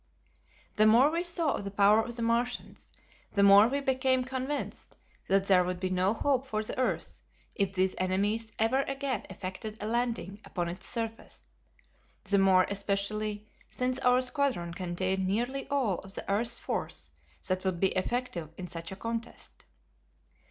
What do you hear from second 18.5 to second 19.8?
in such a contest.